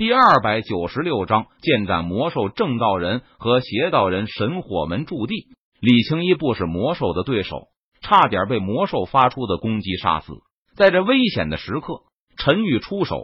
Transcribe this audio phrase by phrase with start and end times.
[0.00, 5.48] 第二百九十六章剑斩魔兽正道人和邪道人神火门驻地。
[5.78, 7.68] 李青一不是魔兽的对手，
[8.00, 10.32] 差点被魔兽发出的攻击杀死。
[10.74, 12.04] 在这危险的时刻，
[12.38, 13.20] 陈宇出手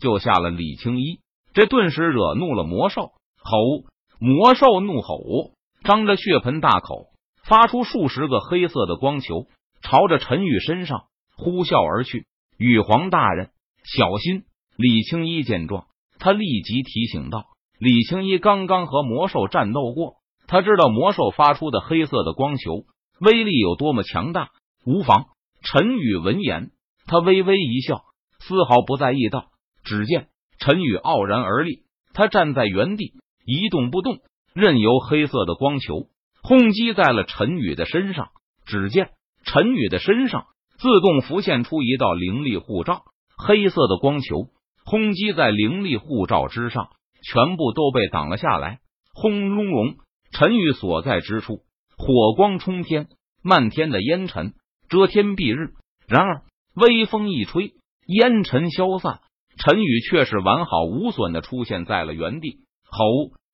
[0.00, 1.20] 救下了李青一，
[1.54, 3.12] 这顿时惹怒了魔兽。
[3.40, 3.86] 吼！
[4.18, 5.52] 魔兽怒吼，
[5.84, 7.10] 张着血盆大口，
[7.44, 9.46] 发出数十个黑色的光球，
[9.82, 11.02] 朝着陈宇身上
[11.36, 12.26] 呼啸而去。
[12.56, 13.50] 羽皇大人，
[13.84, 14.42] 小心！
[14.76, 15.86] 李青一见状。
[16.28, 17.46] 他立即提醒道
[17.80, 22.84] ：“李青一刚刚和魔兽战斗过，他知道魔兽发出的黑色的光球
[23.18, 24.50] 威力有多么强大。
[24.84, 25.28] 无妨。”
[25.64, 26.70] 陈宇闻言，
[27.06, 28.02] 他微微一笑，
[28.40, 29.46] 丝毫不在意道
[29.84, 30.28] ：“只见
[30.58, 33.14] 陈宇傲然而立，他站在原地
[33.46, 34.18] 一动不动，
[34.52, 36.08] 任由黑色的光球
[36.42, 38.28] 轰击在了陈宇的身上。
[38.66, 39.12] 只见
[39.44, 40.44] 陈宇的身上
[40.78, 43.04] 自动浮现出一道灵力护罩，
[43.38, 44.50] 黑色的光球。”
[44.90, 46.88] 轰击在灵力护罩之上，
[47.22, 48.78] 全部都被挡了下来。
[49.12, 49.96] 轰隆隆，
[50.32, 51.60] 陈宇所在之处
[51.98, 53.08] 火光冲天，
[53.42, 54.54] 漫天的烟尘
[54.88, 55.74] 遮天蔽日。
[56.06, 56.42] 然而
[56.74, 57.74] 微风一吹，
[58.06, 59.20] 烟尘消散，
[59.58, 62.60] 陈宇却是完好无损的出现在了原地。
[62.90, 63.04] 吼！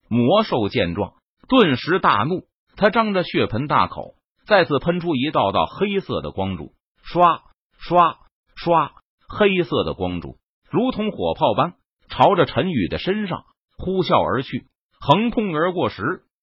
[0.09, 1.15] 魔兽见状，
[1.49, 2.45] 顿时大怒，
[2.77, 4.15] 他张着血盆大口，
[4.47, 7.43] 再次喷出一道道黑色的光柱，刷
[7.77, 8.19] 刷
[8.55, 8.93] 刷，
[9.29, 10.37] 黑色的光柱。
[10.75, 11.75] 如同火炮般
[12.09, 13.45] 朝着陈宇的身上
[13.79, 14.67] 呼啸而去，
[14.99, 16.03] 横空而过时，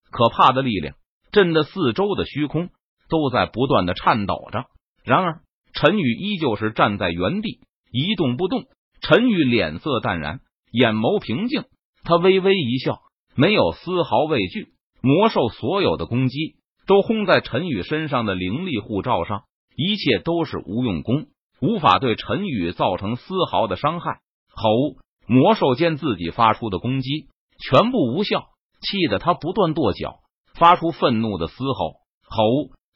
[0.09, 0.95] 可怕的力量
[1.33, 2.69] 震得四周的虚空
[3.09, 4.67] 都在不断的颤抖着。
[5.03, 5.41] 然而，
[5.73, 7.59] 陈宇依旧是站在原地
[7.91, 8.63] 一动不动。
[9.01, 10.39] 陈宇脸色淡然，
[10.71, 11.65] 眼眸平静，
[12.05, 12.99] 他微微一笑，
[13.35, 14.69] 没有丝毫畏惧。
[15.01, 16.55] 魔兽所有的攻击
[16.87, 19.43] 都轰在陈宇身上的灵力护罩上，
[19.75, 21.25] 一切都是无用功。
[21.61, 24.19] 无法对陈宇造成丝毫的伤害。
[24.53, 24.99] 吼！
[25.27, 27.27] 魔兽见自己发出的攻击
[27.59, 28.47] 全部无效，
[28.81, 30.19] 气得他不断跺脚，
[30.55, 31.93] 发出愤怒的嘶吼。
[32.27, 32.43] 吼！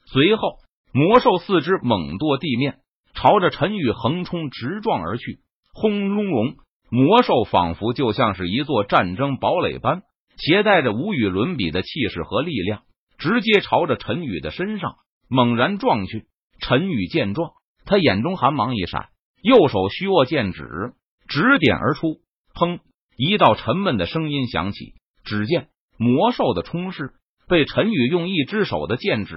[0.06, 0.58] 随后，
[0.92, 2.80] 魔兽四肢猛跺地面，
[3.14, 5.38] 朝着陈宇横冲直撞而去。
[5.72, 6.56] 轰隆隆！
[6.90, 10.02] 魔兽仿佛就像是一座战争堡垒般，
[10.36, 12.82] 携带着无与伦比的气势和力量，
[13.18, 14.96] 直接朝着陈宇的身上
[15.28, 16.26] 猛然撞去。
[16.60, 17.52] 陈宇见状。
[17.86, 19.08] 他眼中寒芒一闪，
[19.42, 20.92] 右手虚握剑指，
[21.28, 22.20] 指点而出。
[22.52, 22.80] 砰！
[23.16, 24.94] 一道沉闷的声音响起。
[25.24, 27.14] 只见魔兽的冲势
[27.48, 29.36] 被陈宇用一只手的剑指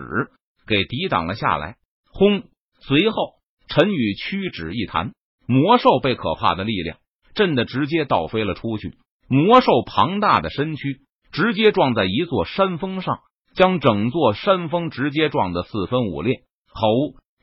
[0.68, 1.78] 给抵挡了下来。
[2.12, 2.44] 轰！
[2.82, 3.34] 随后，
[3.68, 5.14] 陈宇屈指一弹，
[5.48, 6.98] 魔兽被可怕的力量
[7.36, 8.98] 震得直接倒飞了出去。
[9.28, 11.02] 魔兽庞大的身躯
[11.32, 13.20] 直接撞在一座山峰上，
[13.54, 16.44] 将整座山峰直接撞得四分五裂。
[16.72, 16.88] 吼！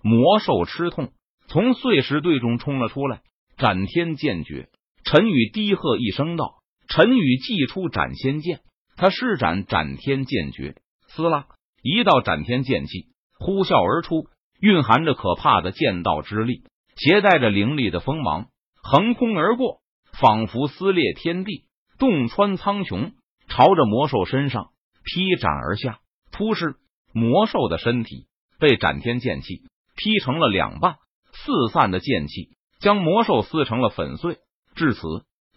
[0.06, 1.10] 魔兽吃痛，
[1.48, 3.22] 从碎石堆中冲了出来。
[3.56, 4.68] 斩天剑诀，
[5.02, 8.60] 陈宇低喝一声道：“陈宇祭出斩仙剑，
[8.96, 10.76] 他施展斩天剑诀。”
[11.10, 11.46] 撕拉，
[11.82, 13.06] 一道斩天剑气
[13.40, 14.28] 呼啸而出，
[14.60, 16.62] 蕴含着可怕的剑道之力，
[16.94, 18.46] 携带着凌厉的锋芒，
[18.80, 19.80] 横空而过，
[20.20, 21.64] 仿佛撕裂天地，
[21.98, 23.10] 洞穿苍穹，
[23.48, 24.68] 朝着魔兽身上
[25.02, 25.98] 劈斩而下。
[26.30, 26.76] 突施，
[27.12, 28.28] 魔兽的身体
[28.60, 29.62] 被斩天剑气。
[29.96, 30.96] 劈成了两半，
[31.32, 34.36] 四散的剑气将魔兽撕成了粉碎。
[34.74, 35.00] 至此，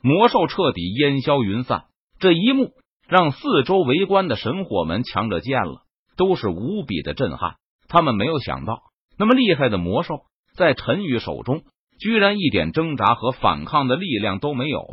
[0.02, 1.84] 魔兽彻底烟消云散。
[2.20, 2.72] 这一幕
[3.08, 5.84] 让四周围观的神火门强者见了，
[6.18, 7.56] 都是无比的震撼。
[7.88, 8.82] 他们没有想到，
[9.18, 10.22] 那么厉害的魔兽
[10.56, 11.64] 在陈宇手中，
[12.00, 14.86] 居然一点挣扎和反抗的力量都没有，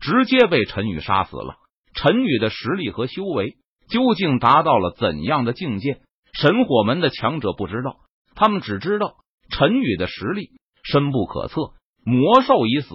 [0.00, 1.56] 直接被陈宇杀死了。
[1.94, 3.56] 陈宇的实力和修为
[3.88, 6.00] 究竟达到了怎样的境界？
[6.32, 7.96] 神火门的强者不知道。
[8.34, 9.16] 他们只知道
[9.50, 10.50] 陈宇的实力
[10.82, 11.72] 深不可测，
[12.04, 12.94] 魔兽已死，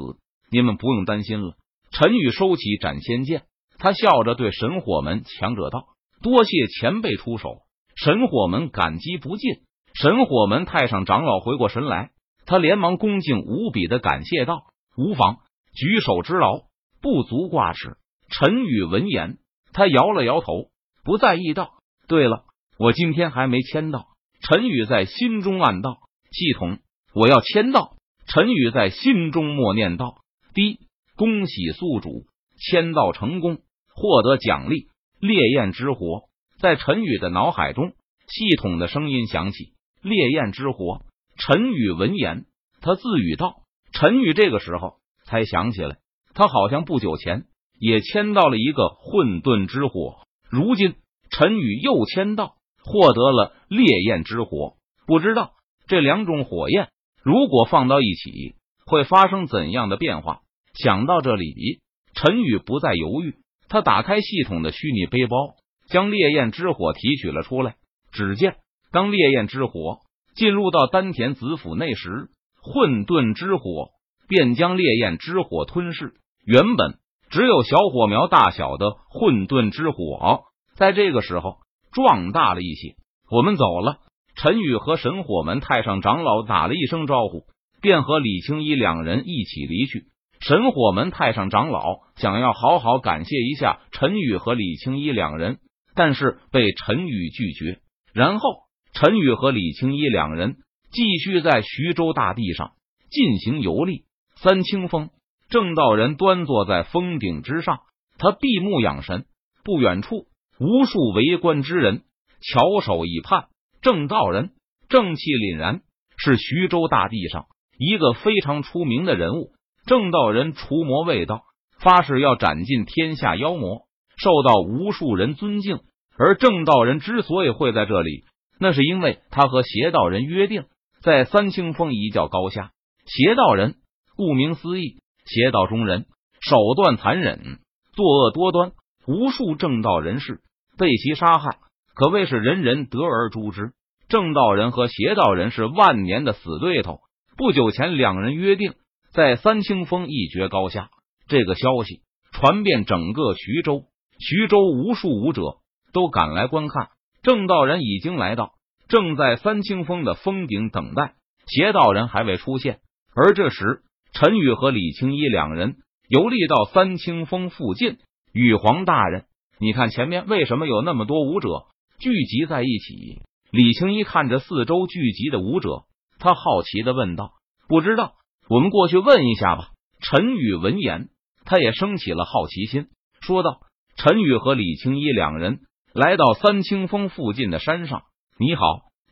[0.51, 1.55] 你们不用担心了。
[1.91, 3.43] 陈宇收起斩仙剑，
[3.77, 5.87] 他笑着对神火门强者道
[6.21, 7.61] ：“多谢前辈出手。”
[7.95, 9.49] 神火门感激不尽。
[9.93, 12.11] 神火门太上长老回过神来，
[12.45, 14.61] 他连忙恭敬无比的感谢道
[14.95, 15.37] ：“无妨，
[15.73, 16.61] 举手之劳
[17.01, 17.97] 不足挂齿。”
[18.29, 19.39] 陈宇闻言，
[19.73, 20.69] 他摇了摇头，
[21.03, 21.71] 不在意道
[22.07, 22.43] ：“对了，
[22.77, 24.05] 我今天还没签到。”
[24.41, 25.99] 陈宇在心中暗道
[26.31, 26.79] ：“系统，
[27.13, 27.95] 我要签到。”
[28.25, 30.15] 陈宇在心中默念道
[30.53, 30.79] ：“滴，
[31.15, 32.25] 恭喜宿主
[32.57, 33.57] 签到成功，
[33.93, 34.87] 获得奖励
[35.19, 36.23] 烈焰之火。”
[36.59, 37.93] 在陈宇的脑海中，
[38.27, 41.01] 系统的声音响起：“烈焰之火。”
[41.37, 42.45] 陈宇闻言，
[42.81, 44.95] 他自语道：“陈宇这个时候
[45.25, 45.97] 才想起来，
[46.33, 47.45] 他好像不久前
[47.79, 50.19] 也签到了一个混沌之火。
[50.49, 50.95] 如今，
[51.29, 54.73] 陈宇又签到。”获得了烈焰之火，
[55.05, 55.51] 不知道
[55.87, 56.89] 这两种火焰
[57.23, 58.55] 如果放到一起
[58.85, 60.41] 会发生怎样的变化。
[60.73, 61.81] 想到这里，
[62.13, 63.35] 陈宇不再犹豫，
[63.67, 65.55] 他打开系统的虚拟背包，
[65.89, 67.75] 将烈焰之火提取了出来。
[68.11, 68.55] 只见
[68.91, 69.99] 当烈焰之火
[70.35, 72.29] 进入到丹田子府内时，
[72.61, 73.89] 混沌之火
[74.27, 76.13] 便将烈焰之火吞噬。
[76.45, 76.97] 原本
[77.29, 80.43] 只有小火苗大小的混沌之火，
[80.75, 81.57] 在这个时候
[81.99, 82.95] 壮大了一些。
[83.29, 83.97] 我们走了。
[84.35, 87.43] 陈宇和神火门太上长老打了一声招呼，
[87.81, 90.05] 便和李青衣两人一起离去。
[90.39, 91.81] 神火门太上长老
[92.15, 95.59] 想要好好感谢一下陈宇和李青衣两人，
[95.93, 97.81] 但是被陈宇拒绝。
[98.13, 98.49] 然后，
[98.93, 100.55] 陈宇和李青衣两人
[100.89, 102.71] 继续在徐州大地上
[103.09, 104.05] 进行游历。
[104.37, 105.09] 三清峰，
[105.49, 107.81] 正道人端坐在峰顶之上，
[108.17, 109.25] 他闭目养神。
[109.65, 110.27] 不远处，
[110.59, 112.03] 无数围观之人
[112.41, 113.47] 翘首以盼。
[113.81, 114.51] 正道人
[114.89, 115.81] 正气凛然，
[116.17, 117.45] 是徐州大地上
[117.77, 119.53] 一个非常出名的人物。
[119.85, 121.43] 正道人除魔未道，
[121.79, 125.79] 发誓要斩尽天下妖魔，受到无数人尊敬。
[126.17, 128.25] 而正道人之所以会在这里，
[128.59, 130.65] 那是因为他和邪道人约定，
[131.01, 132.71] 在三清峰一较高下。
[133.05, 133.75] 邪道人
[134.17, 136.05] 顾名思义，邪道中人，
[136.41, 137.59] 手段残忍，
[137.93, 138.73] 作恶多端，
[139.07, 140.41] 无数正道人士
[140.79, 141.57] 被其杀害。
[141.93, 143.73] 可谓是人人得而诛之。
[144.07, 147.01] 正道人和邪道人是万年的死对头。
[147.37, 148.73] 不久前，两人约定
[149.13, 150.89] 在三清峰一决高下。
[151.27, 153.83] 这个消息传遍整个徐州，
[154.17, 155.57] 徐州无数武者
[155.93, 156.87] 都赶来观看。
[157.21, 158.53] 正道人已经来到，
[158.87, 161.13] 正在三清峰的峰顶等待。
[161.45, 162.79] 邪道人还未出现。
[163.13, 163.81] 而这时，
[164.13, 165.75] 陈宇和李青衣两人
[166.07, 167.97] 游历到三清峰附近。
[168.31, 169.25] 羽皇大人，
[169.61, 171.65] 你看前面为什么有那么多武者？
[171.99, 173.19] 聚集在一起，
[173.51, 175.83] 李青一看着四周聚集的武者，
[176.17, 177.33] 他好奇的问道
[177.67, 178.13] ：“不知道，
[178.47, 181.09] 我们过去问一下吧。”陈宇闻言，
[181.43, 182.87] 他也升起了好奇心，
[183.19, 183.59] 说道
[183.99, 185.59] ：“陈宇和李青一两人
[185.93, 188.03] 来到三清峰附近的山上，
[188.37, 188.63] 你好，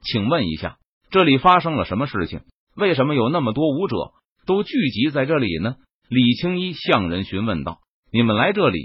[0.02, 0.78] 请问一下，
[1.10, 2.44] 这里发生了什么事情？
[2.74, 3.98] 为什么有那么多武者
[4.46, 5.76] 都聚集在这里呢？”
[6.08, 7.80] 李青一向人询问道
[8.14, 8.80] ：“你们来这里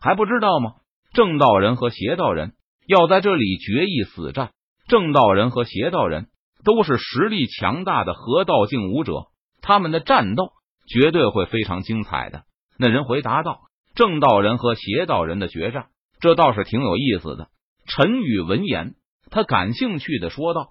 [0.00, 0.72] 还不知道吗？
[1.12, 2.52] 正道人和邪道人。”
[2.88, 4.52] 要在这里决一死战，
[4.88, 6.28] 正道人和邪道人
[6.64, 9.26] 都是实力强大的河道境武者，
[9.60, 10.52] 他们的战斗
[10.88, 12.44] 绝对会非常精彩的。
[12.78, 13.60] 那人回答道
[13.94, 15.88] ：“正道人和邪道人的决战，
[16.18, 17.48] 这倒是挺有意思的。”
[17.84, 18.94] 陈宇闻言，
[19.30, 20.68] 他感兴趣的说道：“